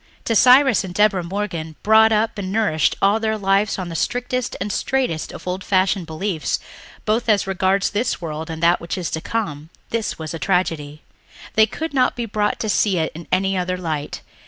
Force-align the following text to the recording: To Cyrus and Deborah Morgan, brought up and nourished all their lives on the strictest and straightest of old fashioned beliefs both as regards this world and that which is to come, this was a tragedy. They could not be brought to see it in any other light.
To 0.25 0.35
Cyrus 0.35 0.83
and 0.83 0.95
Deborah 0.95 1.23
Morgan, 1.23 1.75
brought 1.83 2.11
up 2.11 2.39
and 2.39 2.51
nourished 2.51 2.95
all 3.03 3.19
their 3.19 3.37
lives 3.37 3.77
on 3.77 3.89
the 3.89 3.95
strictest 3.95 4.55
and 4.59 4.71
straightest 4.73 5.31
of 5.31 5.47
old 5.47 5.63
fashioned 5.63 6.07
beliefs 6.07 6.57
both 7.05 7.29
as 7.29 7.45
regards 7.45 7.91
this 7.91 8.19
world 8.19 8.49
and 8.49 8.63
that 8.63 8.81
which 8.81 8.97
is 8.97 9.11
to 9.11 9.21
come, 9.21 9.69
this 9.91 10.17
was 10.17 10.33
a 10.33 10.39
tragedy. 10.39 11.03
They 11.53 11.67
could 11.67 11.93
not 11.93 12.15
be 12.15 12.25
brought 12.25 12.59
to 12.61 12.67
see 12.67 12.97
it 12.97 13.11
in 13.13 13.27
any 13.31 13.55
other 13.55 13.77
light. 13.77 14.21